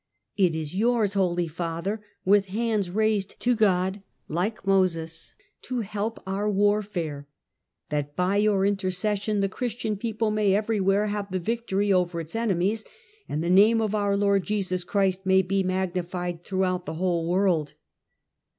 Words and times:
It 0.35 0.55
is 0.55 0.73
yours, 0.73 1.13
holy 1.13 1.47
Father, 1.47 2.01
with 2.25 2.45
hands 2.47 2.89
raised 2.89 3.39
to 3.41 3.53
God 3.55 4.01
like 4.27 4.65
Moses, 4.65 5.35
to 5.61 5.81
help 5.81 6.19
our 6.25 6.49
warfare; 6.49 7.27
that 7.89 8.15
by 8.15 8.37
your 8.37 8.65
intercession 8.65 9.41
the 9.41 9.47
Chris 9.47 9.75
tian 9.75 9.97
people 9.97 10.31
may 10.31 10.55
everywhere 10.55 11.05
have 11.05 11.31
the 11.31 11.37
victory 11.37 11.93
over 11.93 12.19
its 12.19 12.35
enemies, 12.35 12.83
and 13.29 13.43
the 13.43 13.49
name 13.51 13.79
of 13.79 13.93
our 13.93 14.17
Lord 14.17 14.43
Jesus 14.43 14.83
Christ 14.83 15.23
may 15.23 15.43
be 15.43 15.61
magnified 15.61 16.43
throughout 16.43 16.87
the 16.87 16.95
whole 16.95 17.29
world." 17.29 17.75